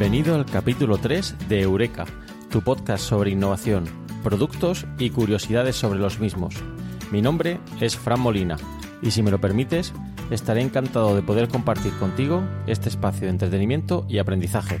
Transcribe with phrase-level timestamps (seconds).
[0.00, 2.06] Bienvenido al capítulo 3 de Eureka,
[2.50, 3.84] tu podcast sobre innovación,
[4.24, 6.54] productos y curiosidades sobre los mismos.
[7.12, 8.56] Mi nombre es Fran Molina
[9.02, 9.92] y si me lo permites,
[10.30, 14.80] estaré encantado de poder compartir contigo este espacio de entretenimiento y aprendizaje.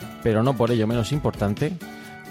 [0.23, 1.73] pero no por ello menos importante,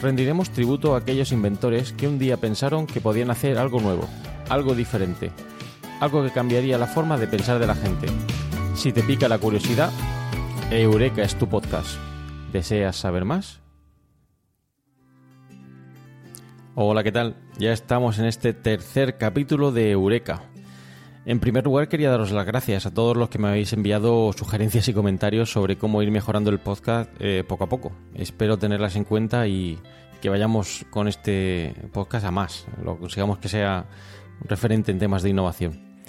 [0.00, 4.08] rendiremos tributo a aquellos inventores que un día pensaron que podían hacer algo nuevo,
[4.48, 5.30] algo diferente,
[6.00, 8.06] algo que cambiaría la forma de pensar de la gente.
[8.74, 9.90] Si te pica la curiosidad,
[10.70, 11.98] Eureka es tu podcast.
[12.52, 13.60] ¿Deseas saber más?
[16.74, 17.36] Hola, ¿qué tal?
[17.58, 20.49] Ya estamos en este tercer capítulo de Eureka.
[21.30, 24.88] En primer lugar, quería daros las gracias a todos los que me habéis enviado sugerencias
[24.88, 27.92] y comentarios sobre cómo ir mejorando el podcast eh, poco a poco.
[28.16, 29.78] Espero tenerlas en cuenta y
[30.20, 33.86] que vayamos con este podcast a más, lo consigamos que sea
[34.40, 36.00] referente en temas de innovación.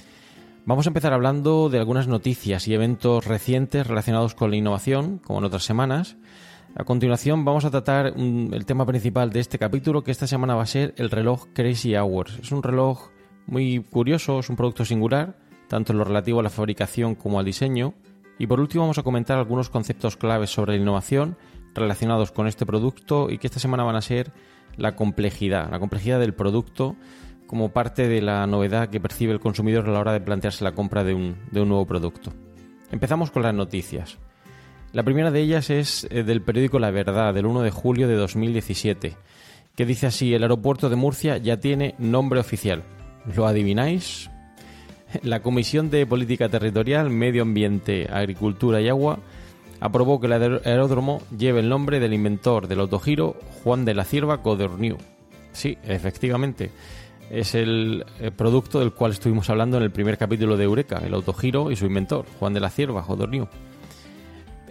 [0.66, 5.38] Vamos a empezar hablando de algunas noticias y eventos recientes relacionados con la innovación, como
[5.38, 6.18] en otras semanas.
[6.76, 10.64] A continuación vamos a tratar el tema principal de este capítulo, que esta semana va
[10.64, 12.40] a ser el reloj Crazy Hours.
[12.40, 13.12] Es un reloj
[13.48, 15.38] muy curioso, es un producto singular,
[15.68, 17.94] tanto en lo relativo a la fabricación como al diseño.
[18.38, 21.38] Y por último vamos a comentar algunos conceptos claves sobre la innovación
[21.74, 24.32] relacionados con este producto y que esta semana van a ser
[24.78, 26.96] la complejidad, la complejidad del producto
[27.48, 30.72] como parte de la novedad que percibe el consumidor a la hora de plantearse la
[30.72, 32.32] compra de un, de un nuevo producto.
[32.92, 34.18] Empezamos con las noticias.
[34.94, 38.16] La primera de ellas es eh, del periódico La Verdad, del 1 de julio de
[38.16, 39.16] 2017,
[39.76, 42.84] que dice así, el aeropuerto de Murcia ya tiene nombre oficial.
[43.36, 44.30] ¿Lo adivináis?
[45.24, 49.20] La Comisión de Política Territorial, Medio Ambiente, Agricultura y Agua
[49.80, 50.34] aprobó que el
[50.64, 54.98] aeródromo lleve el nombre del inventor del autogiro, Juan de la Cierva Codorniu.
[55.52, 56.72] Sí, efectivamente.
[57.30, 58.06] Es el
[58.36, 61.86] producto del cual estuvimos hablando en el primer capítulo de Eureka, el autogiro y su
[61.86, 63.48] inventor, Juan de la Cierva Codorniu.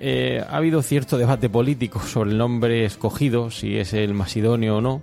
[0.03, 4.79] Eh, ha habido cierto debate político sobre el nombre escogido, si es el más idóneo
[4.79, 5.03] o no,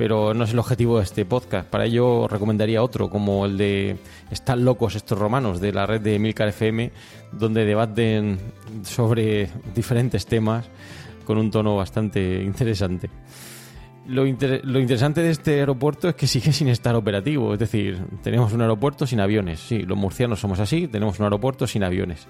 [0.00, 1.68] pero no es el objetivo de este podcast.
[1.68, 3.98] Para ello recomendaría otro, como el de
[4.30, 6.90] Están locos estos romanos, de la red de Milcar FM,
[7.32, 8.38] donde debaten
[8.82, 10.64] sobre diferentes temas
[11.26, 13.10] con un tono bastante interesante.
[14.06, 18.54] Lo, lo, interesante de este aeropuerto es que sigue sin estar operativo, es decir, tenemos
[18.54, 19.60] un aeropuerto sin aviones.
[19.60, 22.26] Sí, los murcianos somos así, tenemos un aeropuerto sin aviones.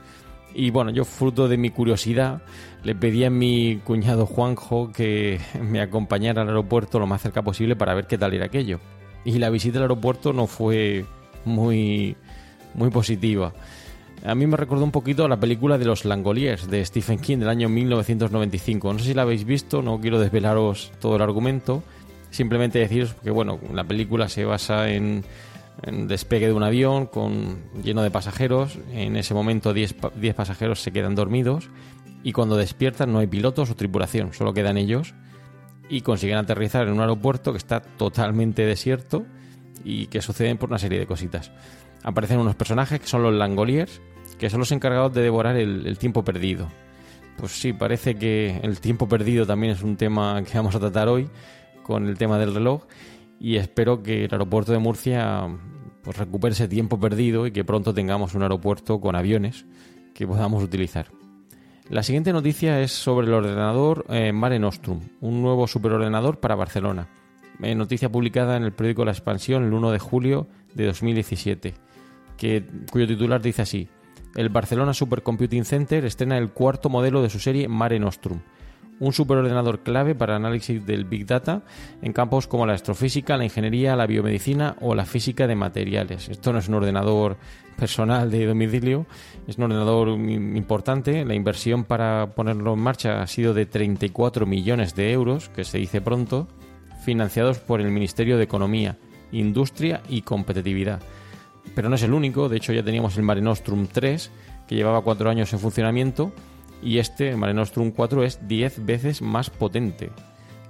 [0.54, 2.42] Y bueno, yo fruto de mi curiosidad
[2.82, 7.76] le pedí a mi cuñado Juanjo que me acompañara al aeropuerto lo más cerca posible
[7.76, 8.80] para ver qué tal era aquello.
[9.24, 11.04] Y la visita al aeropuerto no fue
[11.44, 12.16] muy,
[12.74, 13.52] muy positiva.
[14.24, 17.38] A mí me recordó un poquito a la película de los Langoliers de Stephen King
[17.38, 18.92] del año 1995.
[18.92, 21.82] No sé si la habéis visto, no quiero desvelaros todo el argumento.
[22.30, 25.24] Simplemente deciros que bueno, la película se basa en
[25.82, 28.78] en despegue de un avión con, lleno de pasajeros.
[28.92, 29.94] En ese momento 10
[30.34, 31.70] pasajeros se quedan dormidos
[32.22, 35.14] y cuando despiertan no hay pilotos o tripulación, solo quedan ellos.
[35.92, 39.26] y consiguen aterrizar en un aeropuerto que está totalmente desierto
[39.84, 41.50] y que suceden por una serie de cositas.
[42.04, 44.00] Aparecen unos personajes que son los Langoliers,
[44.38, 46.68] que son los encargados de devorar el, tiempo perdido.
[47.36, 51.08] Pues sí, parece que el tiempo perdido también es un tema que vamos a tratar
[51.08, 51.28] hoy
[51.82, 52.84] con el tema del reloj
[53.40, 55.48] y espero que el aeropuerto de Murcia
[56.02, 59.64] pues recupere ese tiempo perdido y que pronto tengamos un aeropuerto con aviones
[60.14, 61.06] que podamos utilizar.
[61.88, 67.08] La siguiente noticia es sobre el ordenador eh, Mare Nostrum, un nuevo superordenador para Barcelona.
[67.62, 71.74] Eh, noticia publicada en el periódico La Expansión el 1 de julio de 2017,
[72.36, 73.88] que, cuyo titular dice así:
[74.36, 78.40] El Barcelona Supercomputing Center estrena el cuarto modelo de su serie Mare Nostrum,
[79.00, 81.62] un superordenador clave para análisis del Big Data
[82.02, 86.28] en campos como la astrofísica, la ingeniería, la biomedicina o la física de materiales.
[86.28, 87.38] Esto no es un ordenador
[87.76, 89.06] personal de domicilio,
[89.48, 91.24] es un ordenador importante.
[91.24, 95.78] La inversión para ponerlo en marcha ha sido de 34 millones de euros, que se
[95.78, 96.46] dice pronto,
[97.02, 98.98] financiados por el Ministerio de Economía,
[99.32, 101.00] Industria y Competitividad.
[101.74, 104.30] Pero no es el único, de hecho ya teníamos el Mare Nostrum 3,
[104.68, 106.32] que llevaba cuatro años en funcionamiento
[106.82, 110.10] y este Mare Nostrum 4 es 10 veces más potente.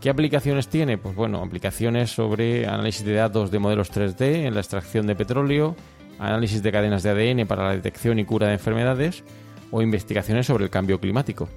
[0.00, 0.96] ¿Qué aplicaciones tiene?
[0.98, 5.76] Pues bueno, aplicaciones sobre análisis de datos de modelos 3D en la extracción de petróleo,
[6.18, 9.24] análisis de cadenas de ADN para la detección y cura de enfermedades
[9.70, 11.48] o investigaciones sobre el cambio climático.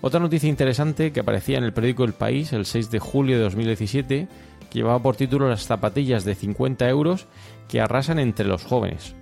[0.00, 3.44] Otra noticia interesante que aparecía en el periódico El País el 6 de julio de
[3.44, 4.28] 2017
[4.70, 7.26] que llevaba por título las zapatillas de 50 euros
[7.68, 9.14] que arrasan entre los jóvenes.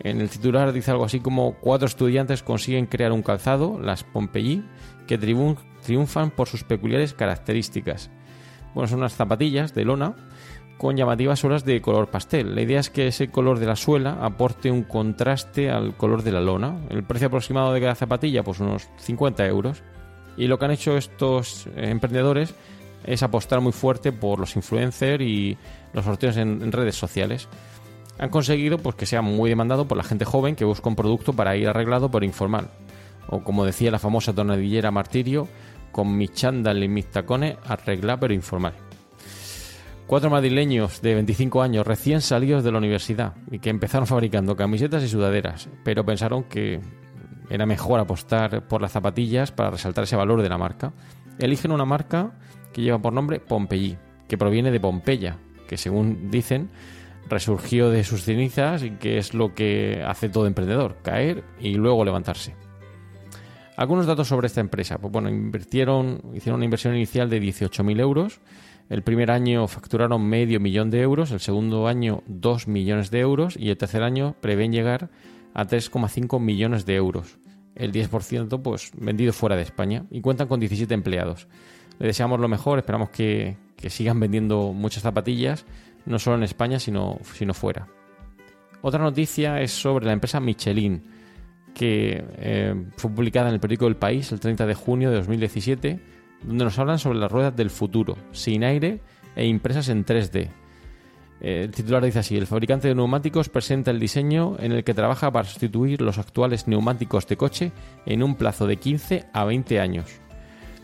[0.00, 4.64] En el titular dice algo así como cuatro estudiantes consiguen crear un calzado, las Pompey,
[5.06, 8.10] que triunfan por sus peculiares características.
[8.74, 10.14] Bueno, son unas zapatillas de lona
[10.78, 12.54] con llamativas suelas de color pastel.
[12.54, 16.32] La idea es que ese color de la suela aporte un contraste al color de
[16.32, 16.76] la lona.
[16.90, 19.82] El precio aproximado de cada zapatilla, pues unos 50 euros.
[20.36, 22.54] Y lo que han hecho estos emprendedores
[23.04, 25.56] es apostar muy fuerte por los influencers y
[25.92, 27.48] los sorteos en redes sociales
[28.18, 31.32] han conseguido pues, que sea muy demandado por la gente joven que busca un producto
[31.32, 32.70] para ir arreglado por informal.
[33.28, 35.48] O como decía la famosa tonadillera Martirio,
[35.92, 38.74] con mi chándal y mis tacones arregla pero informal.
[40.06, 45.02] Cuatro madrileños de 25 años recién salidos de la universidad y que empezaron fabricando camisetas
[45.02, 46.80] y sudaderas, pero pensaron que
[47.48, 50.92] era mejor apostar por las zapatillas para resaltar ese valor de la marca.
[51.38, 52.32] Eligen una marca
[52.72, 53.96] que lleva por nombre Pompeyi,
[54.28, 56.70] que proviene de Pompeya, que según dicen
[57.28, 62.04] resurgió de sus cenizas y que es lo que hace todo emprendedor, caer y luego
[62.04, 62.54] levantarse.
[63.76, 64.98] Algunos datos sobre esta empresa.
[64.98, 68.40] Pues bueno, invirtieron, hicieron una inversión inicial de 18.000 euros.
[68.88, 73.56] El primer año facturaron medio millón de euros, el segundo año 2 millones de euros
[73.58, 75.10] y el tercer año prevén llegar
[75.54, 77.38] a 3,5 millones de euros.
[77.74, 81.48] El 10% pues vendido fuera de España y cuentan con 17 empleados.
[81.98, 85.64] Le deseamos lo mejor, esperamos que, que sigan vendiendo muchas zapatillas
[86.06, 87.86] no solo en España, sino, sino fuera.
[88.82, 91.02] Otra noticia es sobre la empresa Michelin,
[91.74, 96.00] que eh, fue publicada en el periódico El País el 30 de junio de 2017,
[96.42, 99.00] donde nos hablan sobre las ruedas del futuro, sin aire
[99.34, 100.50] e impresas en 3D.
[101.40, 104.94] Eh, el titular dice así, el fabricante de neumáticos presenta el diseño en el que
[104.94, 107.72] trabaja para sustituir los actuales neumáticos de coche
[108.06, 110.20] en un plazo de 15 a 20 años.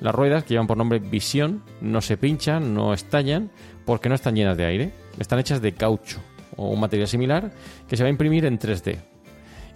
[0.00, 3.50] Las ruedas, que llevan por nombre Visión, no se pinchan, no estallan,
[3.84, 4.92] porque no están llenas de aire.
[5.20, 6.18] Están hechas de caucho
[6.56, 7.52] o un material similar
[7.86, 8.96] que se va a imprimir en 3D.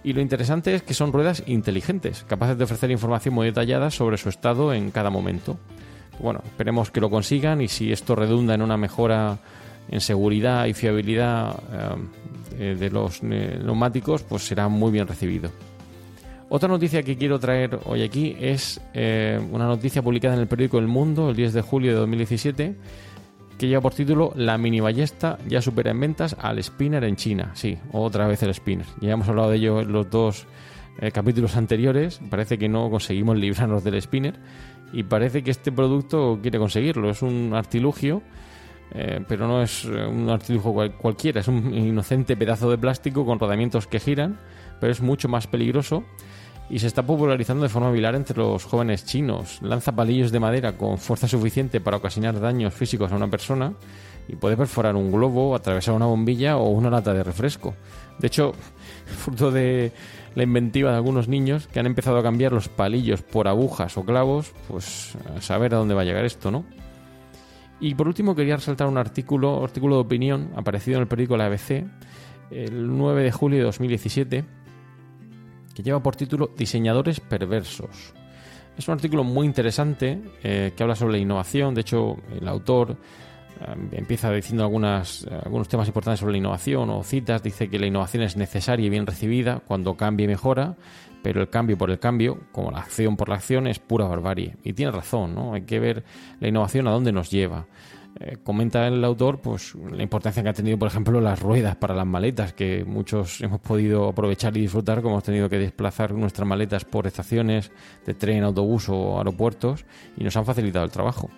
[0.03, 4.17] Y lo interesante es que son ruedas inteligentes, capaces de ofrecer información muy detallada sobre
[4.17, 5.57] su estado en cada momento.
[6.19, 9.39] Bueno, esperemos que lo consigan y si esto redunda en una mejora
[9.89, 11.55] en seguridad y fiabilidad
[12.57, 15.51] eh, de los eh, neumáticos, pues será muy bien recibido.
[16.49, 20.77] Otra noticia que quiero traer hoy aquí es eh, una noticia publicada en el periódico
[20.77, 22.75] El Mundo el 10 de julio de 2017
[23.57, 27.51] que lleva por título La mini ballesta ya supera en ventas al spinner en China.
[27.53, 28.85] Sí, otra vez el spinner.
[29.01, 30.45] Ya hemos hablado de ello en los dos
[30.99, 32.19] eh, capítulos anteriores.
[32.29, 34.35] Parece que no conseguimos librarnos del spinner
[34.91, 37.09] y parece que este producto quiere conseguirlo.
[37.09, 38.21] Es un artilugio,
[38.93, 41.39] eh, pero no es un artilugio cualquiera.
[41.41, 44.37] Es un inocente pedazo de plástico con rodamientos que giran,
[44.79, 46.03] pero es mucho más peligroso
[46.69, 49.59] y se está popularizando de forma viral entre los jóvenes chinos.
[49.61, 53.73] Lanza palillos de madera con fuerza suficiente para ocasionar daños físicos a una persona
[54.27, 57.75] y puede perforar un globo, atravesar una bombilla o una lata de refresco.
[58.17, 58.53] De hecho,
[59.05, 59.91] fruto de
[60.33, 64.03] la inventiva de algunos niños que han empezado a cambiar los palillos por agujas o
[64.03, 66.65] clavos, pues a saber a dónde va a llegar esto, ¿no?
[67.79, 71.45] Y por último quería resaltar un artículo, artículo de opinión aparecido en el periódico La
[71.45, 71.85] ABC
[72.51, 74.45] el 9 de julio de 2017
[75.75, 78.13] que lleva por título Diseñadores perversos.
[78.77, 81.75] Es un artículo muy interesante eh, que habla sobre la innovación.
[81.75, 82.97] De hecho, el autor
[83.91, 87.41] empieza diciendo algunas, algunos temas importantes sobre la innovación o citas.
[87.41, 90.75] Dice que la innovación es necesaria y bien recibida cuando cambia y mejora,
[91.23, 94.57] pero el cambio por el cambio, como la acción por la acción, es pura barbarie.
[94.63, 95.53] Y tiene razón, ¿no?
[95.53, 96.03] Hay que ver
[96.39, 97.65] la innovación a dónde nos lleva.
[98.17, 101.93] Eh, comenta el autor pues la importancia que ha tenido, por ejemplo, las ruedas para
[101.93, 106.47] las maletas, que muchos hemos podido aprovechar y disfrutar, como hemos tenido que desplazar nuestras
[106.47, 107.71] maletas por estaciones
[108.05, 111.29] de tren, autobús o aeropuertos, y nos han facilitado el trabajo.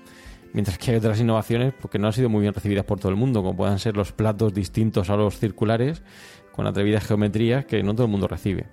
[0.53, 3.17] Mientras que hay otras innovaciones pues, no han sido muy bien recibidas por todo el
[3.17, 6.03] mundo, como puedan ser los platos distintos a los circulares,
[6.51, 8.67] con atrevidas geometrías que no todo el mundo recibe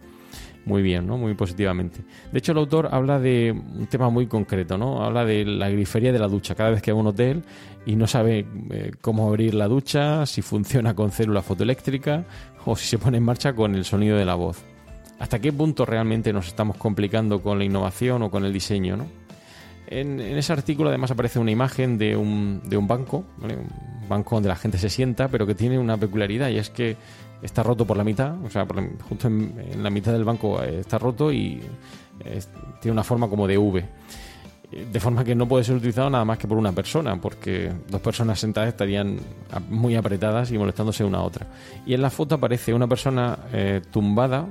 [0.66, 1.18] muy bien, ¿no?
[1.18, 2.00] Muy positivamente.
[2.32, 5.04] De hecho, el autor habla de un tema muy concreto, ¿no?
[5.04, 6.54] Habla de la grifería de la ducha.
[6.54, 7.42] Cada vez que va a un hotel
[7.86, 12.24] y no sabe eh, cómo abrir la ducha, si funciona con célula fotoeléctrica
[12.64, 14.62] o si se pone en marcha con el sonido de la voz.
[15.18, 19.06] ¿Hasta qué punto realmente nos estamos complicando con la innovación o con el diseño, ¿no?
[19.86, 24.48] En, ese artículo además aparece una imagen de un, de un banco, un banco donde
[24.48, 26.96] la gente se sienta, pero que tiene una peculiaridad y es que
[27.44, 28.66] está roto por la mitad, o sea,
[29.08, 31.62] justo en, la mitad del banco eh, está roto y
[32.80, 33.84] tiene una forma como de V.
[34.92, 38.00] De forma que no puede ser utilizado nada más que por una persona, porque dos
[38.00, 39.18] personas sentadas estarían
[39.68, 41.46] muy apretadas y molestándose una a otra.
[41.86, 44.46] Y en la foto aparece una persona eh, tumbada,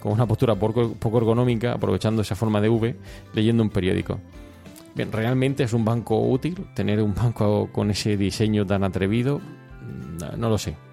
[0.00, 2.96] con una postura poco, poco ergonómica, aprovechando esa forma de V,
[3.34, 4.18] leyendo un periódico.
[4.94, 9.40] Bien, ¿realmente es un banco útil tener un banco con ese diseño tan atrevido?
[10.36, 10.87] No lo sé.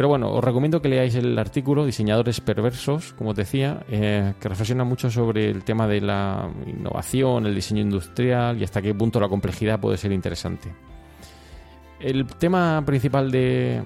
[0.00, 4.48] Pero bueno, os recomiendo que leáis el artículo Diseñadores Perversos, como os decía, eh, que
[4.48, 9.20] reflexiona mucho sobre el tema de la innovación, el diseño industrial y hasta qué punto
[9.20, 10.72] la complejidad puede ser interesante.
[12.00, 13.84] El tema principal del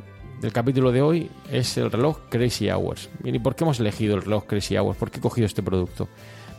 [0.52, 3.10] capítulo de hoy es el reloj Crazy Hours.
[3.24, 4.96] ¿y por qué hemos elegido el reloj Crazy Hours?
[4.96, 6.06] ¿Por qué he cogido este producto?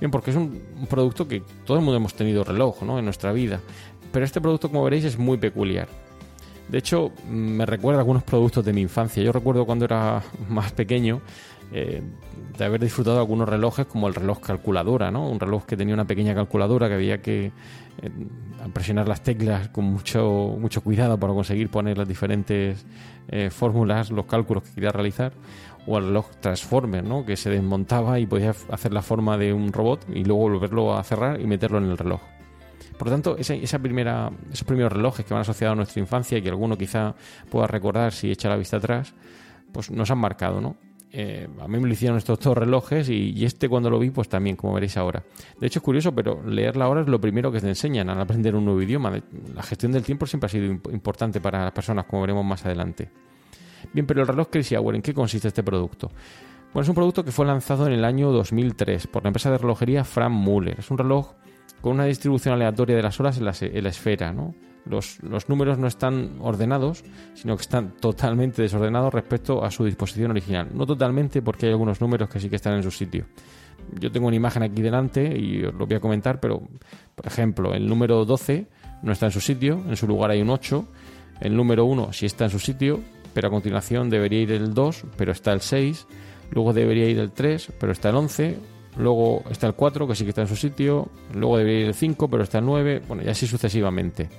[0.01, 3.00] Bien, porque es un, producto que todo el mundo hemos tenido reloj ¿no?
[3.00, 3.62] en nuestra vida.
[4.12, 5.88] Pero este producto, como veréis, es muy peculiar.
[6.69, 9.22] De hecho, me recuerda algunos productos de mi infancia.
[9.22, 11.22] Yo recuerdo cuando era más pequeño
[11.72, 12.01] eh,
[12.57, 15.29] de haber disfrutado de algunos relojes como el reloj calculadora, ¿no?
[15.29, 18.12] Un reloj que tenía una pequeña calculadora que había que eh,
[18.74, 22.86] presionar las teclas con mucho, mucho cuidado para conseguir poner las diferentes
[23.27, 25.34] eh, fórmulas, los cálculos que quería realizar.
[25.88, 27.25] O el reloj Transformer, ¿no?
[27.25, 31.03] Que se desmontaba y podía hacer la forma de un robot y luego volverlo a
[31.03, 32.22] cerrar y meterlo en el reloj.
[32.97, 36.41] Por lo tanto, esa, primera, esos primeros relojes que van asociados a nuestra infancia y
[36.41, 37.15] que alguno quizá
[37.49, 39.13] pueda recordar si echa la vista atrás,
[39.71, 40.77] pues nos han marcado, ¿no?
[41.17, 44.27] Eh, a mí me lo hicieron estos dos relojes y, este cuando lo vi, pues
[44.27, 45.23] también, como veréis ahora.
[45.59, 48.19] De hecho, es curioso, pero leer la hora es lo primero que te enseñan al
[48.19, 49.13] aprender un nuevo idioma.
[49.53, 53.09] La gestión del tiempo siempre ha sido importante para las personas, como veremos más adelante.
[53.93, 56.11] Bien, pero el reloj Crazy Hour, ¿en qué consiste este producto?
[56.73, 59.57] Bueno, es un producto que fue lanzado en el año 2003 por la empresa de
[59.57, 60.79] relojería Frank Muller.
[60.79, 61.33] Es un reloj
[61.85, 64.33] con una distribución aleatoria de las horas en la, esfera.
[64.33, 64.55] ¿no?
[64.85, 67.03] Los, números no están ordenados,
[67.35, 70.69] sino que están totalmente desordenados respecto a su disposición original.
[70.73, 73.27] No totalmente, porque hay algunos números que sí que están en su sitio.
[73.99, 76.63] Yo tengo una imagen aquí delante y os lo voy a comentar, pero
[77.13, 78.65] por ejemplo, el número 12
[79.03, 80.87] no está en su sitio, en su lugar hay un 8.
[81.41, 82.99] El número 1 sí está en su sitio,
[83.35, 86.07] pero a continuación debería ir el 2, pero está el 6.
[86.49, 90.23] Luego debería ir el 3, pero está el 11 Luego está el 4, que sí
[90.23, 91.09] que está en su sitio.
[91.33, 93.01] Luego debería ir el 5, pero está el 9.
[93.07, 94.29] Bueno, y así sucesivamente.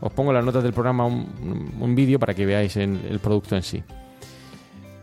[0.00, 3.82] Os pongo las notas del programa un, vídeo para que veáis el producto en sí.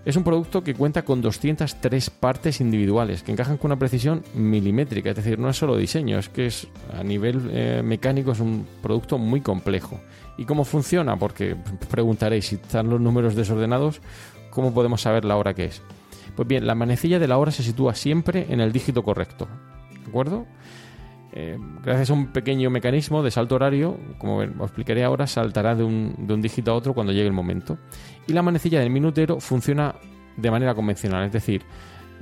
[0.08, 5.10] Es un producto que cuenta con 203 partes individuales que encajan con una precisión milimétrica,
[5.10, 6.66] es decir, no es solo diseño, es que es
[6.98, 10.00] a nivel eh, mecánico es un producto muy complejo.
[10.38, 11.18] ¿Y cómo funciona?
[11.18, 11.58] Porque
[11.90, 14.00] preguntaréis si están los números desordenados,
[14.50, 15.82] ¿cómo podemos saber la hora que es?
[16.38, 19.48] Pues bien, la manecilla de la hora se sitúa siempre en el dígito correcto.
[20.04, 20.46] ¿De acuerdo?
[21.34, 25.84] Eh, gracias a un pequeño mecanismo de salto horario, como os explicaré ahora, saltará de
[25.84, 27.80] un, de un dígito a otro cuando llegue el momento.
[28.28, 29.96] Y la manecilla del minutero funciona
[30.38, 31.64] de manera convencional, es decir,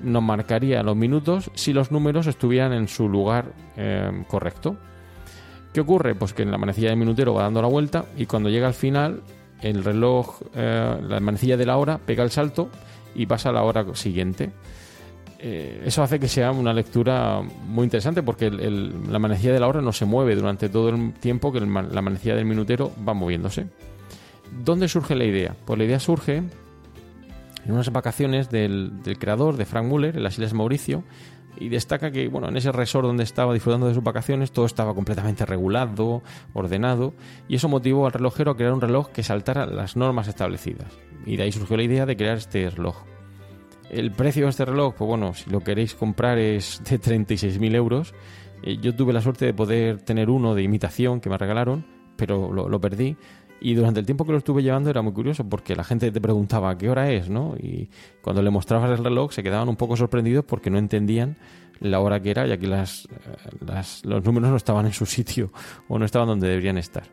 [0.02, 4.78] nos marcaría los minutos si los números estuvieran en su lugar eh, correcto.
[5.74, 6.16] ¿Qué ocurre?
[6.16, 8.76] Pues que en la manecilla del minutero va dando la vuelta y cuando llega al
[8.76, 9.24] final,
[9.62, 12.70] el reloj, eh, la manecilla de la hora pega el salto
[13.16, 14.52] y pasa a la hora siguiente.
[15.40, 19.82] Eh, eso hace que sea una lectura muy interesante porque la manecilla de la hora
[19.82, 23.68] no se mueve durante todo el tiempo que la manecilla del minutero va moviéndose.
[24.64, 25.56] ¿Dónde surge la idea?
[25.66, 30.54] Pues la idea surge en unas vacaciones del, creador de Frank Muller en las Islas
[30.54, 31.04] Mauricio
[31.58, 34.94] y destaca que bueno en ese resort donde estaba disfrutando de sus vacaciones todo estaba
[34.94, 36.22] completamente regulado,
[36.54, 37.14] ordenado
[37.48, 40.92] y eso motivó al relojero a crear un reloj que saltara las normas establecidas
[41.26, 43.04] y de ahí surgió la idea de crear este reloj.
[43.90, 48.14] El precio de este reloj, pues bueno, si lo queréis comprar es de 36.000 euros
[48.66, 51.86] Eh, yo tuve la suerte de poder tener uno de imitación que me regalaron,
[52.16, 53.16] pero lo, perdí.
[53.66, 56.22] Y durante el tiempo que lo estuve llevando era muy curioso porque la gente te
[56.22, 57.56] preguntaba qué hora es, ¿no?
[57.58, 57.90] Y
[58.22, 61.36] cuando le mostrabas el reloj se quedaban un poco sorprendidos porque no entendían
[61.80, 63.08] la hora que era, ya que las,
[64.04, 65.52] los números no estaban en su sitio
[65.88, 67.06] o no estaban donde deberían estar.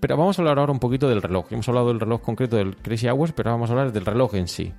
[0.00, 1.44] Pero vamos a hablar ahora un poquito del reloj.
[1.50, 4.48] Hemos hablado del reloj concreto del Crazy Hours, pero vamos a hablar del reloj en
[4.48, 4.72] sí.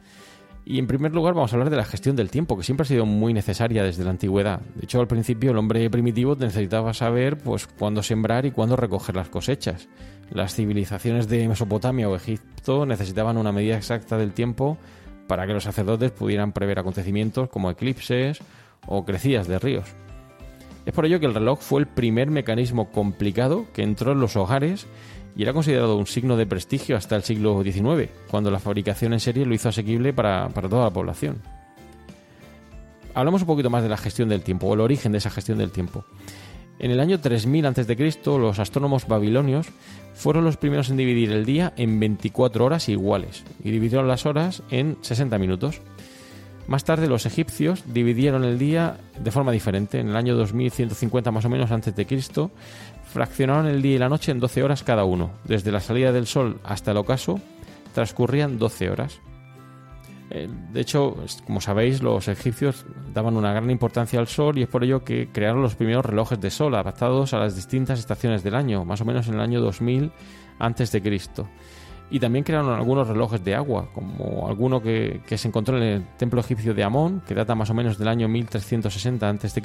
[0.68, 2.88] Y en primer lugar vamos a hablar de la gestión del tiempo, que siempre ha
[2.88, 4.62] sido muy necesaria desde la antigüedad.
[4.74, 9.16] De hecho, al principio el hombre primitivo necesitaba saber pues, cuándo sembrar y cuándo recoger
[9.16, 9.88] las cosechas.
[10.32, 14.80] Las civilizaciones de Mesopotamia o Egipto necesitaban una medida exacta del tiempo
[15.28, 18.40] para que los sacerdotes pudieran prever acontecimientos como eclipses
[18.88, 19.86] o crecidas de ríos.
[20.88, 24.36] Es por ello que el reloj fue el primer mecanismo complicado que entró en los
[24.36, 24.88] hogares
[25.36, 29.20] y era considerado un signo de prestigio hasta el siglo XIX, cuando la fabricación en
[29.20, 31.42] serie lo hizo asequible para, toda la población.
[33.14, 35.58] Hablamos un poquito más de la gestión del tiempo, o el origen de esa gestión
[35.58, 36.06] del tiempo.
[36.80, 39.68] En el año 3000 a.C., los astrónomos babilonios
[40.14, 44.62] fueron los primeros en dividir el día en 24 horas iguales y dividieron las horas
[44.70, 45.82] en 60 minutos.
[46.68, 50.00] Más tarde los egipcios dividieron el día de forma diferente.
[50.00, 52.52] En el año 2150 más o menos antes de Cristo,
[53.16, 55.32] fraccionaron el día y la noche en 12 horas cada uno.
[55.46, 57.40] Desde la salida del sol hasta el ocaso
[57.94, 59.22] transcurrían 12 horas.
[60.32, 64.68] Eh, de hecho, como sabéis, los egipcios daban una gran importancia al sol y es
[64.68, 68.54] por ello que crearon los primeros relojes de sol adaptados a las distintas estaciones del
[68.54, 70.12] año, más o menos en el año 2000
[70.60, 71.48] antes de Cristo.
[72.12, 76.40] Y también crearon algunos relojes de agua, como alguno que, se encontró en el templo
[76.40, 79.62] egipcio de Amón, que data más o menos del año 1360 a.C.,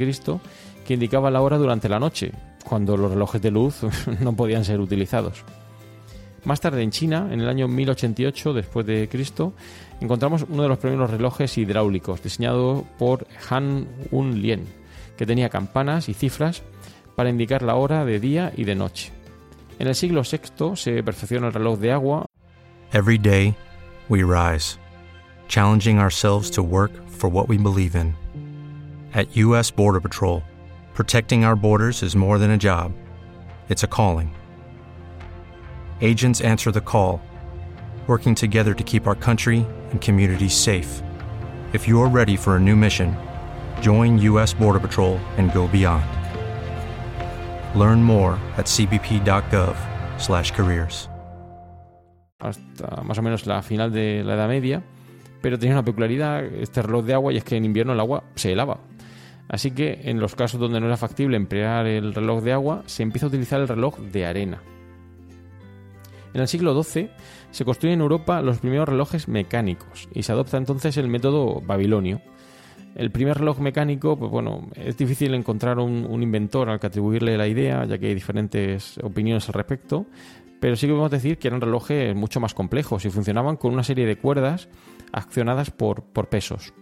[0.86, 2.32] que indicaba la hora durante la noche,
[2.64, 3.82] cuando los relojes de luz
[4.20, 5.44] no podían ser utilizados.
[6.44, 9.52] Más tarde en China, en el año 1088 después de Cristo,
[10.00, 14.64] encontramos uno de los primeros relojes hidráulicos, diseñado por Han Un Lien,
[15.18, 16.62] que tenía campanas y cifras
[17.14, 19.19] para indicar la hora de día y de noche.
[19.80, 22.26] En el siglo VI se perfecciona el reloj de agua.
[22.92, 23.56] Every day
[24.10, 24.78] we rise,
[25.48, 28.14] challenging ourselves to work for what we believe in.
[29.14, 30.42] At US Border Patrol,
[30.92, 32.92] protecting our borders is more than a job.
[33.70, 34.34] It's a calling.
[36.02, 37.22] Agents answer the call,
[38.06, 41.02] working together to keep our country and communities safe.
[41.72, 43.16] If you're ready for a new mission,
[43.80, 46.19] join US Border Patrol and go beyond.
[47.74, 51.10] Learn more at cbp.gov/careers.
[52.40, 54.82] Hasta más o menos la final de la Edad Media,
[55.40, 58.24] pero tenía una peculiaridad este reloj de agua y es que en invierno el agua
[58.34, 58.78] se helaba.
[59.48, 63.02] Así que en los casos donde no era factible emplear el reloj de agua, se
[63.02, 64.62] empieza a utilizar el reloj de arena.
[66.32, 67.10] En el siglo XII
[67.50, 72.20] se construyen en Europa los primeros relojes mecánicos y se adopta entonces el método babilonio,
[72.94, 77.46] el primer reloj mecánico, pues bueno, es difícil encontrar un, inventor al que atribuirle la
[77.46, 80.06] idea, ya que hay diferentes opiniones al respecto,
[80.60, 83.82] pero sí que podemos decir que eran relojes mucho más complejos y funcionaban con una
[83.82, 84.68] serie de cuerdas
[85.12, 86.74] accionadas por, pesos.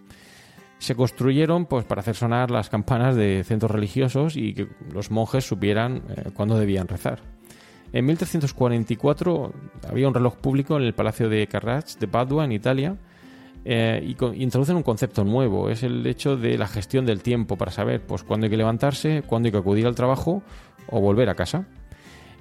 [0.78, 5.44] Se construyeron pues, para hacer sonar las campanas de centros religiosos y que los monjes
[5.44, 7.20] supieran eh, cuándo debían rezar.
[7.92, 9.52] En 1344
[9.88, 12.96] había un reloj público en el Palacio de Carracci de Padua, en Italia,
[13.64, 17.70] eh, y, introducen un concepto nuevo, es el hecho de la gestión del tiempo para
[17.70, 20.42] saber pues, cuándo hay que levantarse, cuándo hay que acudir al trabajo
[20.88, 21.66] o volver a casa.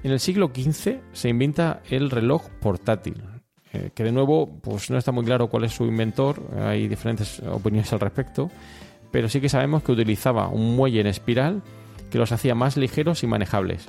[0.04, 3.22] En el siglo XV se inventa el reloj portátil,
[3.74, 7.40] eh, que de nuevo pues, no está muy claro cuál es su inventor, hay diferentes
[7.42, 8.50] opiniones al respecto,
[9.12, 11.62] pero sí que sabemos que utilizaba un muelle en espiral
[12.12, 13.88] que los hacía más ligeros y manejables.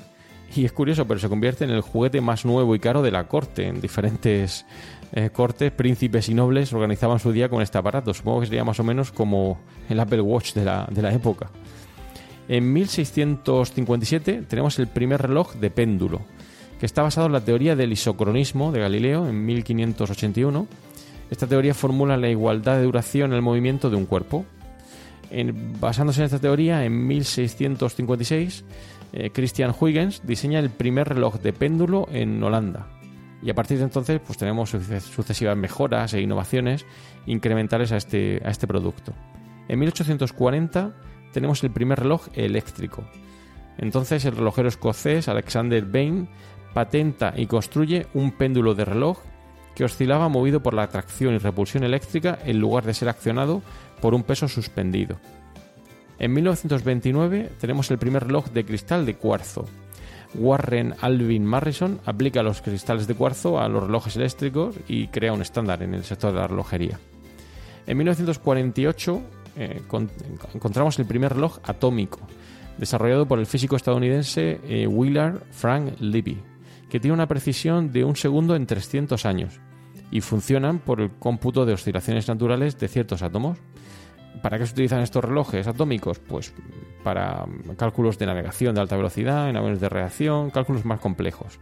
[0.55, 3.29] Y es curioso, pero se convierte en el juguete más nuevo y caro de la
[3.29, 4.65] corte en diferentes
[5.13, 8.13] eh, cortes, príncipes y nobles organizaban su día con este aparato.
[8.13, 11.51] Supongo que sería más o menos como el Apple Watch de la, de la época.
[12.49, 16.21] En 1657 tenemos el primer reloj de péndulo,
[16.79, 20.67] que está basado en la teoría del isocronismo de Galileo en 1581.
[21.31, 24.45] Esta teoría formula la igualdad de duración en el movimiento de un cuerpo.
[25.79, 28.65] basándose en esta teoría, en 1656,
[29.13, 32.98] eh, Christian Huygens diseña el primer reloj de péndulo en Holanda
[33.43, 36.87] y a partir de entonces pues tenemos sucesivas mejoras e innovaciones
[37.27, 39.13] incrementales a este, a este producto.
[39.69, 40.93] En 1840
[41.33, 43.05] tenemos el primer reloj eléctrico.
[43.77, 46.29] Entonces el relojero escocés Alexander Bain
[46.75, 49.19] patenta y construye un péndulo de reloj
[49.75, 53.63] que oscilaba movido por la atracción y repulsión eléctrica en lugar de ser accionado
[54.01, 55.21] por un peso suspendido.
[56.19, 59.67] En 1929 tenemos el primer reloj de cristal de cuarzo,
[60.35, 65.43] Warren Alvin Marrison aplica los cristales de cuarzo a los relojes eléctricos y crea un
[65.43, 66.99] estándar en el sector de la relojería.
[67.87, 69.23] En 1948
[69.57, 69.83] eh,
[70.55, 72.21] encontramos el primer reloj atómico,
[72.77, 76.39] desarrollado por el físico estadounidense eh, Willard Frank Levy,
[76.89, 79.61] que tiene una precisión de un segundo en 300 años
[80.11, 83.59] y funcionan por el cómputo de oscilaciones naturales de ciertos átomos.
[84.43, 86.19] ¿Para qué se utilizan estos relojes atómicos?
[86.19, 86.55] Pues
[87.03, 91.59] para cálculos de navegación de alta velocidad, en aviones de reacción, cálculos más complejos.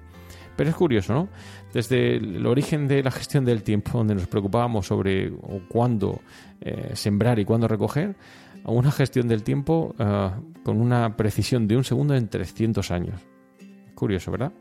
[0.57, 1.29] Pero es curioso, ¿no?
[1.73, 5.31] Desde el origen de la gestión del tiempo, donde nos preocupábamos sobre
[5.69, 6.21] cuándo
[6.61, 8.17] eh, sembrar y cuándo recoger,
[8.65, 10.31] a una gestión del tiempo eh,
[10.65, 13.21] con una precisión de un segundo en 300 años.
[13.95, 14.53] Curioso, ¿verdad?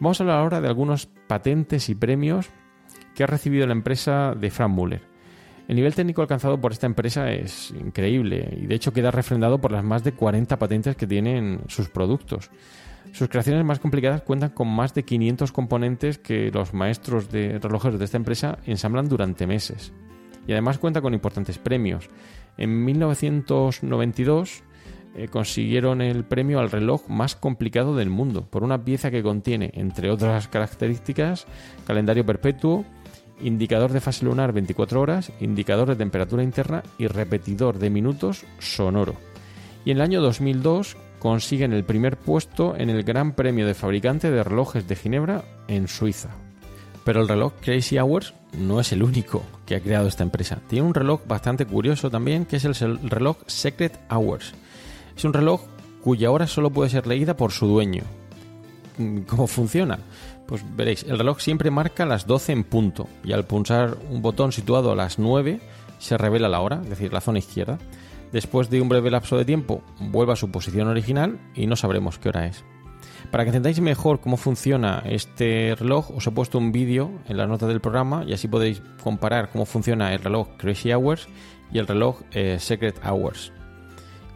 [0.00, 2.48] Vamos a hablar ahora de algunos patentes y premios
[3.14, 5.15] que ha recibido la empresa de Frank Muller.
[5.68, 9.72] El nivel técnico alcanzado por esta empresa es increíble y de hecho queda refrendado por
[9.72, 12.50] las más de 40 patentes que tienen sus productos.
[13.12, 17.98] Sus creaciones más complicadas cuentan con más de 500 componentes que los maestros de relojeros
[17.98, 19.92] de esta empresa ensamblan durante meses.
[20.46, 22.10] Y además cuenta con importantes premios.
[22.56, 24.62] En 1992
[25.16, 29.70] eh, consiguieron el premio al reloj más complicado del mundo por una pieza que contiene,
[29.74, 31.46] entre otras características,
[31.86, 32.84] calendario perpetuo,
[33.40, 39.14] indicador de fase lunar 24 horas, indicador de temperatura interna y repetidor de minutos sonoro.
[39.84, 44.30] Y en el año 2002 consiguen el primer puesto en el Gran Premio de Fabricante
[44.30, 46.30] de Relojes de Ginebra en Suiza.
[47.04, 50.58] Pero el reloj Crazy Hours no es el único que ha creado esta empresa.
[50.68, 54.54] Tiene un reloj bastante curioso también, que es el reloj Secret Hours.
[55.16, 55.62] Es un reloj
[56.02, 58.02] cuya hora solo puede ser leída por su dueño.
[59.26, 59.98] ¿Cómo funciona?
[60.46, 64.52] Pues veréis, el reloj siempre marca las 12 en punto y al pulsar un botón
[64.52, 65.60] situado a las 9
[65.98, 67.78] se revela la hora, es decir, la zona izquierda.
[68.32, 72.18] Después de un breve lapso de tiempo vuelve a su posición original y no sabremos
[72.18, 72.64] qué hora es.
[73.30, 77.46] Para que entendáis mejor cómo funciona este reloj, os he puesto un vídeo en la
[77.46, 81.28] nota del programa y así podéis comparar cómo funciona el reloj Crazy Hours
[81.72, 83.52] y el reloj eh, Secret Hours.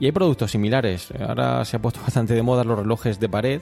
[0.01, 1.13] Y hay productos similares.
[1.21, 3.61] Ahora se ha puesto bastante de moda los relojes de pared,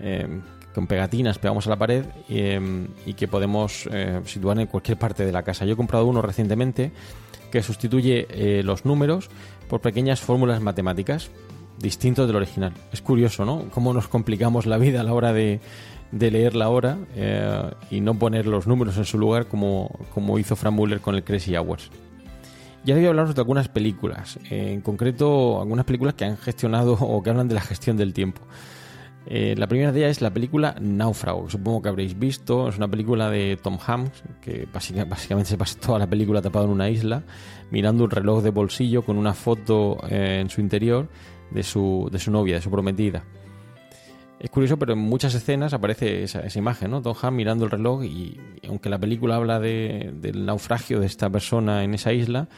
[0.00, 0.40] eh,
[0.74, 3.88] con pegatinas pegamos a la pared eh, y que podemos
[4.24, 5.64] situar en cualquier parte de la casa.
[5.64, 6.92] Yo he comprado uno recientemente
[7.50, 9.30] que sustituye los números
[9.68, 11.30] por pequeñas fórmulas matemáticas
[11.78, 12.72] distintos del original.
[12.92, 13.64] Es curioso, ¿no?
[13.70, 15.60] Cómo nos complicamos la vida a la hora de,
[16.12, 20.56] leer la hora eh, y no poner los números en su lugar como, como hizo
[20.56, 21.90] Frank Muller con el Crazy Hours.
[22.84, 27.22] Ya voy a hablaros de algunas películas, en concreto algunas películas que han gestionado o
[27.22, 28.42] que hablan de la gestión del tiempo.
[29.28, 32.68] Eh, la primera de ellas es la película Náufrago, que supongo que habréis visto.
[32.68, 36.70] Es una película de Tom Hanks, que básicamente se pasa toda la película tapado en
[36.70, 37.22] una isla,
[37.70, 41.08] mirando un reloj de bolsillo con una foto eh, en su interior
[41.50, 43.24] de su, de su novia, de su prometida.
[44.38, 46.98] Es curioso, pero en muchas escenas aparece esa, imagen, ¿no?
[46.98, 51.94] Hanks mirando el reloj y, aunque la película habla del naufragio de esta persona en
[51.94, 52.48] esa isla,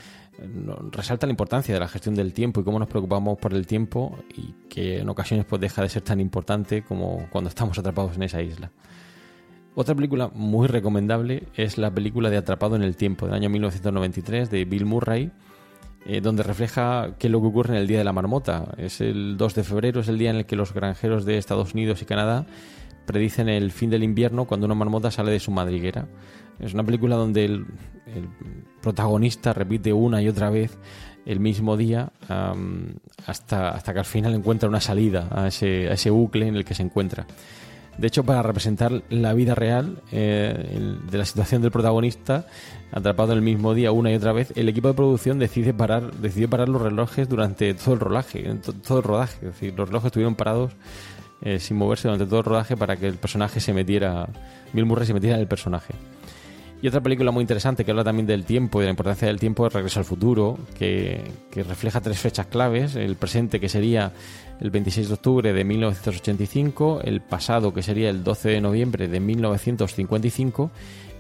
[0.90, 4.18] resalta la importancia de la gestión del tiempo y cómo nos preocupamos por el tiempo
[4.36, 8.24] y que en ocasiones pues deja de ser tan importante como cuando estamos atrapados en
[8.24, 8.70] esa isla.
[9.74, 14.50] Otra película muy recomendable es la película de Atrapado en el Tiempo del año 1993
[14.50, 15.30] de Bill Murray,
[16.06, 18.74] eh, donde refleja qué es lo que ocurre en el Día de la Marmota.
[18.78, 21.74] Es el 2 de febrero, es el día en el que los granjeros de Estados
[21.74, 22.46] Unidos y Canadá
[23.06, 26.06] predicen el fin del invierno cuando una marmota sale de su madriguera.
[26.61, 27.66] Es una película donde el,
[28.80, 30.78] protagonista repite una y otra vez
[31.26, 32.11] el mismo día
[33.26, 36.64] hasta, hasta que al final encuentra una salida a ese, a ese bucle en el
[36.64, 37.26] que se encuentra.
[37.98, 42.46] De hecho, para representar la vida real eh, de la situación del protagonista,
[42.92, 46.12] atrapado en el mismo día una y otra vez, el equipo de producción decide parar,
[46.12, 48.44] decidió parar los relojes durante todo el rodaje,
[48.87, 49.37] todo el rodaje.
[49.38, 50.72] Es decir, los relojes estuvieron parados
[51.42, 54.28] eh, sin moverse durante todo el rodaje para que el personaje se metiera,
[54.72, 55.94] Bill Murray se metiera en el personaje.
[56.80, 59.40] Y otra película muy interesante que habla también del tiempo y de la importancia del
[59.40, 62.94] tiempo es Regreso al Futuro, que, refleja tres fechas claves.
[62.94, 64.12] El presente, que sería
[64.60, 69.18] el 26 de octubre de 1985, el pasado, que sería el 12 de noviembre de
[69.18, 70.70] 1955,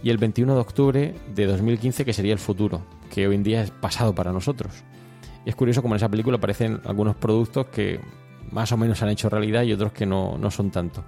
[0.04, 3.62] y el 21 de octubre de 2015, que sería el futuro, que hoy en día
[3.62, 4.84] es pasado para nosotros.
[5.44, 8.00] Y es curioso como en esa película aparecen algunos productos que
[8.52, 11.02] más o menos han hecho realidad y otros que no, no son tanto.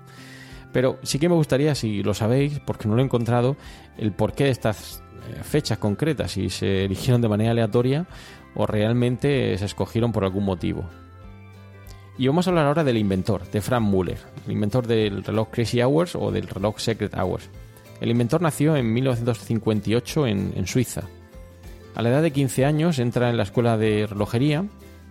[0.73, 3.57] Pero sí que me gustaría, si lo sabéis, porque no lo he encontrado,
[3.99, 8.07] el porqué de estas eh, fechas concretas, si se eligieron de manera aleatoria
[8.55, 10.85] o realmente se escogieron por algún motivo.
[12.19, 15.81] Y vamos a hablar ahora del inventor, de Frank Muller, el inventor del reloj Crazy
[15.81, 17.49] Hours o del reloj Secret Hours.
[18.01, 21.03] El inventor nació en 1958 en, en Suiza.
[21.95, 24.65] A la edad de 15 años entra en la escuela de relojería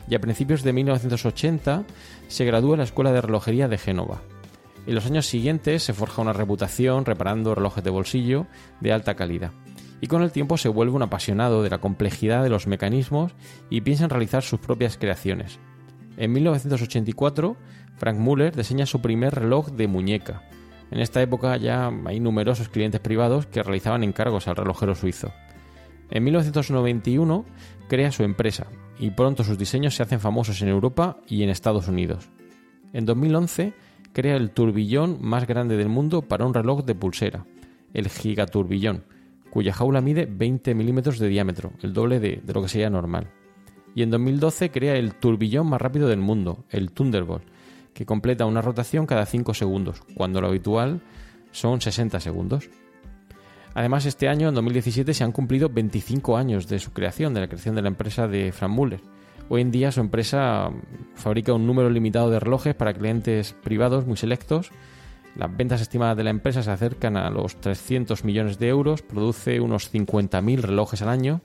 [0.08, 1.84] y a principios de 1980
[2.28, 4.22] se gradúa en la escuela de relojería de Génova.
[4.90, 8.48] En los años siguientes se forja una reputación reparando relojes de bolsillo
[8.82, 9.52] de alta calidad.
[10.02, 13.34] Y con el tiempo se vuelve un apasionado de la complejidad de los mecanismos
[13.70, 15.60] y piensa en realizar sus propias creaciones.
[16.18, 17.56] En 1984,
[17.98, 20.50] Frank Muller diseña su primer reloj de muñeca.
[20.90, 25.32] En esta época ya hay numerosos clientes privados que realizaban encargos al relojero suizo.
[26.10, 27.46] En 1991
[27.88, 28.66] crea su empresa
[28.98, 32.32] y pronto sus diseños se hacen famosos en Europa y en Estados Unidos.
[32.92, 33.74] En 2011
[34.14, 37.46] crea el turbillón más grande del mundo para un reloj de pulsera,
[37.94, 39.04] el gigaturbillón,
[39.50, 43.28] cuya jaula mide 20 milímetros de diámetro, el doble de, lo que sería normal.
[43.96, 47.44] Y en 2012 crea el turbillón más rápido del mundo, el Thunderbolt,
[47.94, 51.02] que completa una rotación cada 5 segundos, cuando lo habitual
[51.52, 52.70] son 60 segundos.
[53.74, 57.48] Además, este año, en 2017, se han cumplido 25 años de su creación, de la
[57.48, 59.02] creación de la empresa de Frank Muller.
[59.52, 60.70] Hoy en día su empresa
[61.16, 64.70] fabrica un número limitado de relojes para clientes privados muy selectos.
[65.36, 69.60] Las ventas estimadas de la empresa se acercan a los 300 millones de euros, produce
[69.60, 71.42] unos 50.000 relojes al año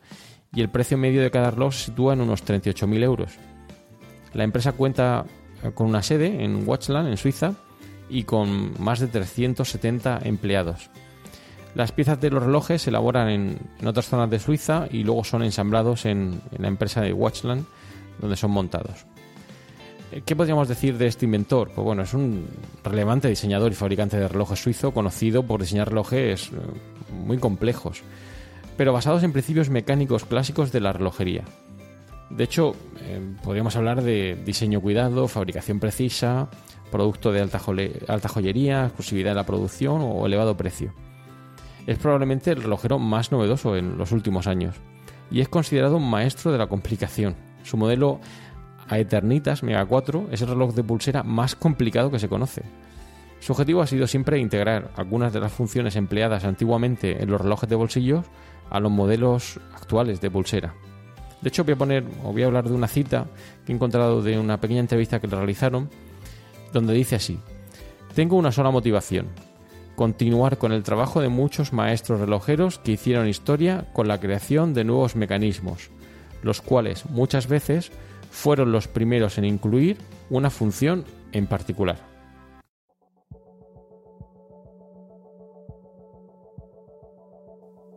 [0.53, 3.33] y el precio medio de cada reloj se sitúa en unos 38.000 euros.
[4.35, 5.25] La empresa cuenta
[5.73, 7.55] con una sede en Watchland, en Suiza,
[8.11, 10.91] y con más de 370 empleados.
[11.75, 15.43] Las piezas de los relojes se elaboran en, otras zonas de Suiza y luego son
[15.43, 17.65] ensamblados en, en, la empresa de Watchland,
[18.19, 19.07] donde son montados.
[20.13, 21.71] Eh, ¿Qué podríamos decir de este inventor?
[21.75, 22.47] Pues bueno, es un
[22.83, 26.57] relevante diseñador y fabricante de relojes suizo, conocido por diseñar relojes eh,
[27.13, 28.03] muy complejos,
[28.77, 31.45] pero basados en principios mecánicos clásicos de la relojería.
[32.31, 36.49] De hecho, eh, podríamos hablar de diseño cuidado, fabricación precisa,
[36.91, 37.61] producto de alta,
[38.09, 40.93] alta joyería, exclusividad de la producción o elevado precio.
[41.87, 44.77] Es probablemente el relojero más novedoso en los últimos años
[45.31, 47.37] y es considerado un maestro de la complicación.
[47.65, 48.21] Su modelo
[48.89, 52.63] Aeternitas Mega 4 es el reloj de pulsera más complicado que se conoce.
[53.41, 57.69] Su objetivo ha sido siempre integrar algunas de las funciones empleadas antiguamente en los relojes
[57.69, 58.27] de bolsillos
[58.71, 60.75] a los modelos actuales de pulsera.
[61.41, 63.27] De hecho, voy a poner, o voy a hablar de una cita
[63.67, 65.91] que he encontrado de una pequeña entrevista que le realizaron,
[66.73, 67.39] donde dice así:
[68.15, 69.27] Tengo una sola motivación,
[69.95, 74.85] continuar con el trabajo de muchos maestros relojeros que hicieron historia con la creación de
[74.85, 75.91] nuevos mecanismos,
[76.45, 77.91] los cuales muchas veces
[78.31, 79.97] fueron los primeros en incluir
[80.31, 81.99] una función en particular.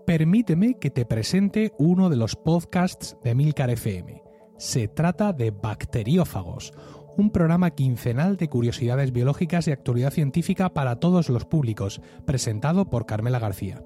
[0.06, 4.24] Permíteme que te presente uno de los podcasts de Milcar FM.
[4.58, 6.72] Se trata de Bacteriófagos,
[7.18, 13.06] un programa quincenal de curiosidades biológicas y actualidad científica para todos los públicos, presentado por
[13.06, 13.84] Carmela García.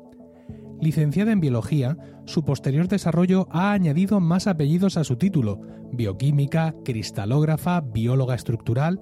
[0.82, 7.82] Licenciada en biología, su posterior desarrollo ha añadido más apellidos a su título, bioquímica, cristalógrafa,
[7.82, 9.00] bióloga estructural.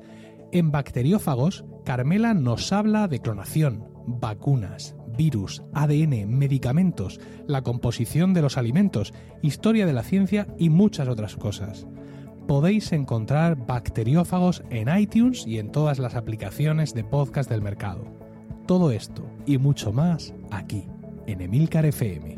[0.51, 8.57] En Bacteriófagos, Carmela nos habla de clonación, vacunas, virus, ADN, medicamentos, la composición de los
[8.57, 11.87] alimentos, historia de la ciencia y muchas otras cosas
[12.49, 18.05] podéis encontrar bacteriófagos en iTunes y en todas las aplicaciones de podcast del mercado.
[18.65, 20.87] Todo esto y mucho más aquí,
[21.31, 22.37] en Emilcar FM.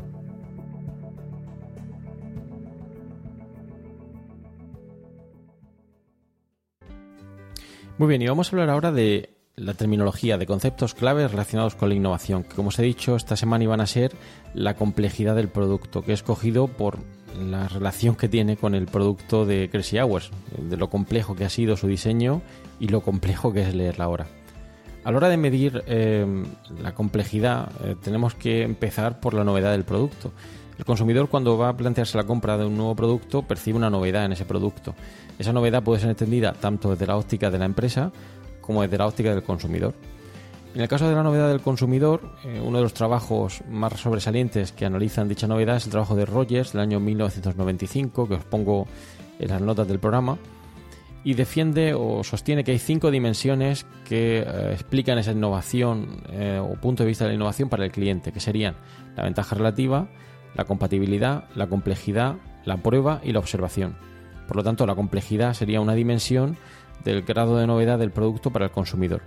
[7.98, 11.90] Muy bien, y vamos a hablar ahora de la terminología, de conceptos claves relacionados con
[11.90, 14.12] la innovación, que como os he dicho, esta semana iban a ser
[14.54, 16.98] la complejidad del producto, que he escogido por
[17.40, 21.50] la relación que tiene con el producto de Crazy Hours, de lo complejo que ha
[21.50, 22.42] sido su diseño
[22.80, 24.41] y lo complejo que es leerla ahora.
[25.04, 26.26] A la hora de medir eh,
[26.82, 30.32] la complejidad, eh, tenemos que empezar por la novedad del producto.
[30.78, 34.26] El consumidor cuando va a plantearse la compra de un nuevo producto percibe una novedad
[34.26, 34.94] en ese producto.
[35.40, 38.12] Esa novedad puede ser entendida tanto desde la óptica de la empresa
[38.62, 39.94] como desde la óptica del consumidor.
[40.74, 44.72] En el caso de la novedad del consumidor, eh, uno de los trabajos más sobresalientes
[44.72, 48.88] que analizan dicha novedad es el trabajo de Rogers del año 1995, que os pongo
[49.40, 50.38] en las notas del programa,
[51.24, 56.74] y defiende o sostiene que hay cinco dimensiones que eh, explican esa innovación eh, o
[56.76, 58.76] punto de vista de la innovación para el cliente, que serían
[59.16, 60.08] la ventaja relativa,
[60.56, 63.96] la compatibilidad, la complejidad, la prueba y la observación.
[64.48, 66.58] Por lo tanto, la complejidad sería una dimensión
[67.04, 69.22] del grado de novedad del producto para el consumidor.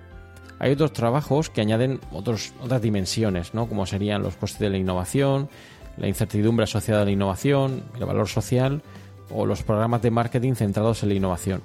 [0.59, 3.69] Hay otros trabajos que añaden otras dimensiones, ¿no?
[3.69, 5.49] como serían los costes de la innovación,
[5.97, 8.83] la incertidumbre asociada a la innovación, el valor social
[9.31, 11.63] o los programas de marketing centrados en la innovación.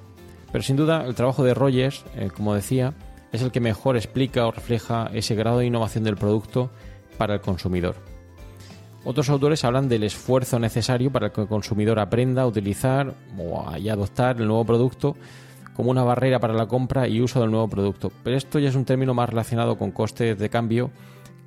[0.52, 2.94] Pero sin duda el trabajo de Rogers, eh, como decía,
[3.32, 6.70] es el que mejor explica o refleja ese grado de innovación del producto
[7.18, 7.96] para el consumidor.
[9.04, 13.76] Otros autores hablan del esfuerzo necesario para que el consumidor aprenda a utilizar o a
[13.76, 15.16] adoptar el nuevo producto
[15.74, 18.12] como una barrera para la compra y uso del nuevo producto.
[18.22, 20.90] Pero esto ya es un término más relacionado con costes de cambio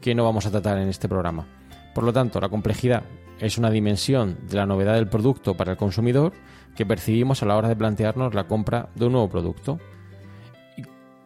[0.01, 1.45] que no vamos a tratar en este programa.
[1.93, 3.03] Por lo tanto, la complejidad
[3.43, 6.31] es una dimensión de la novedad del producto para el consumidor
[6.75, 9.79] que percibimos a la hora de plantearnos la compra de un nuevo producto.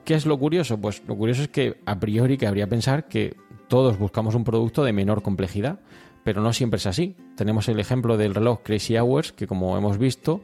[0.04, 0.82] ¿Qué es lo curioso?
[0.82, 4.94] Pues lo curioso es que a priori cabría pensar que todos buscamos un producto de
[4.94, 5.80] menor complejidad,
[6.24, 7.16] pero no siempre es así.
[7.36, 10.42] Tenemos el ejemplo del reloj Crazy Hours, que como hemos visto,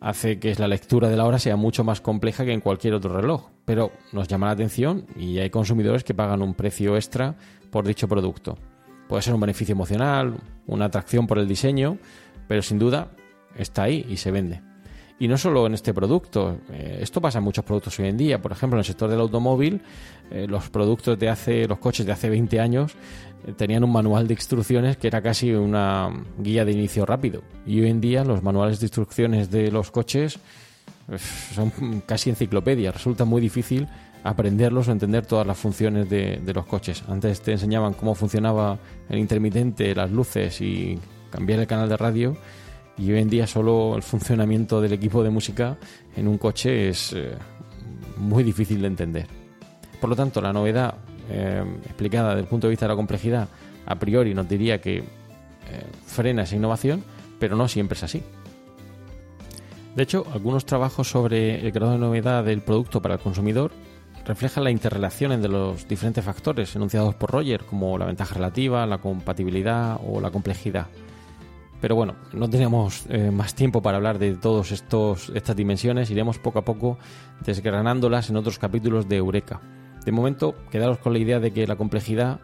[0.00, 3.18] hace que la lectura de la hora sea mucho más compleja que en cualquier otro
[3.18, 3.48] reloj.
[3.64, 7.34] Pero nos llama la atención y hay consumidores que pagan un precio extra
[7.70, 8.58] por dicho producto.
[9.08, 11.98] Puede ser un beneficio emocional, una atracción por el diseño,
[12.48, 13.08] pero sin duda
[13.56, 14.60] está ahí y se vende.
[15.18, 18.42] Y no solo en este producto, eh, esto pasa en muchos productos hoy en día.
[18.42, 19.80] Por ejemplo, en el sector del automóvil,
[20.30, 22.92] eh, los productos de hace, los coches de hace 20 años
[23.46, 27.42] eh, tenían un manual de instrucciones que era casi una guía de inicio rápido.
[27.64, 30.40] Y hoy en día los manuales de instrucciones de los coches
[31.54, 32.94] son casi enciclopedias.
[32.94, 33.86] Resulta muy difícil
[34.24, 37.04] aprenderlos o entender todas las funciones de, los coches.
[37.08, 40.98] Antes te enseñaban cómo funcionaba el intermitente, las luces y
[41.30, 42.36] cambiar el canal de radio
[42.96, 45.76] y hoy en día solo el funcionamiento del equipo de música
[46.16, 47.32] en un coche es eh,
[48.16, 49.26] muy difícil de entender.
[50.00, 50.94] Por lo tanto, la novedad
[51.28, 53.48] eh, explicada desde el punto de vista de la complejidad
[53.86, 55.04] a priori nos diría que eh,
[56.06, 57.04] frena esa innovación,
[57.38, 58.22] pero no siempre es así.
[59.94, 63.70] De hecho, algunos trabajos sobre el grado de novedad del producto para el consumidor
[64.24, 68.98] reflejan la interrelación entre los diferentes factores enunciados por Roger, como la ventaja relativa, la
[68.98, 70.86] compatibilidad o la complejidad.
[71.80, 76.58] Pero bueno, no tenemos eh, más tiempo para hablar de todas estas dimensiones, iremos poco
[76.58, 76.98] a poco
[77.44, 79.60] desgranándolas en otros capítulos de Eureka.
[80.04, 82.40] De momento, quedaros con la idea de que la complejidad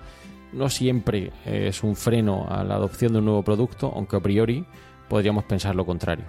[0.53, 4.67] no siempre es un freno a la adopción de un nuevo producto, aunque a priori
[5.09, 6.25] podríamos pensar lo contrario.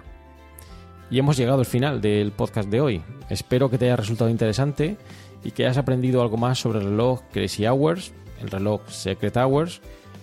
[1.10, 3.02] Y hemos llegado al final del podcast de hoy.
[3.28, 4.96] Espero que te haya resultado interesante
[5.44, 9.80] y que hayas aprendido algo más sobre el reloj Crazy Hours, el reloj Secret Hours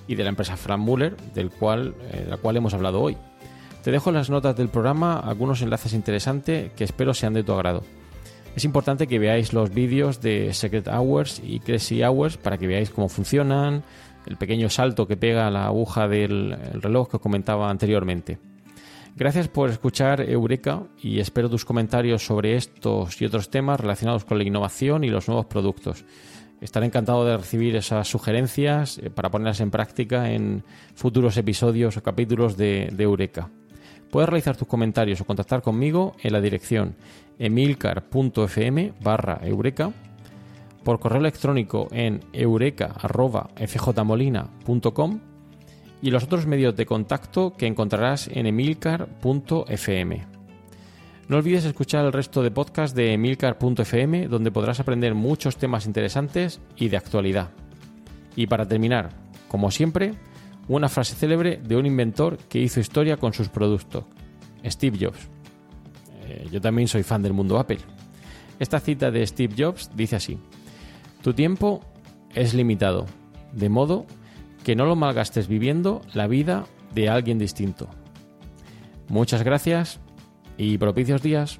[0.07, 3.17] y de la empresa Frank Muller, del cual, eh, de la cual hemos hablado hoy.
[3.83, 7.53] Te dejo en las notas del programa algunos enlaces interesantes que espero sean de tu
[7.53, 7.83] agrado.
[8.55, 12.89] Es importante que veáis los vídeos de Secret Hours y Crazy Hours para que veáis
[12.89, 13.83] cómo funcionan,
[14.25, 18.37] el pequeño salto que pega la aguja del reloj que os comentaba anteriormente.
[19.19, 24.37] Gracias por escuchar Eureka y espero tus comentarios sobre estos y otros temas relacionados con
[24.37, 26.05] la innovación y los nuevos productos.
[26.61, 30.63] Estaré encantado de recibir esas sugerencias eh, para ponerlas en práctica en
[30.95, 33.49] futuros episodios o capítulos de, Eureka.
[34.09, 36.95] Puedes realizar tus comentarios o contactar conmigo en la dirección
[37.39, 39.91] emilcar.fm barra eureka,
[40.85, 45.28] por correo electrónico en eureka.fjmolina.com
[46.01, 50.25] y los otros medios de contacto que encontrarás en emilcar.fm.
[51.27, 56.59] No olvides escuchar el resto de podcast de Milcar.fm, donde podrás aprender muchos temas interesantes
[56.75, 57.51] y de actualidad.
[58.35, 59.11] Y para terminar,
[59.47, 60.15] como siempre,
[60.67, 64.05] una frase célebre de un inventor que hizo historia con sus productos,
[64.65, 65.29] Steve Jobs.
[66.25, 67.79] Eh, yo también soy fan del mundo Apple.
[68.59, 70.39] Esta cita de Steve Jobs dice así,
[71.21, 71.81] Tu tiempo
[72.33, 73.05] es limitado,
[73.53, 74.07] de modo
[74.63, 77.87] que no lo malgastes viviendo la vida de alguien distinto.
[79.07, 79.99] Muchas gracias
[80.57, 81.59] y propicios días.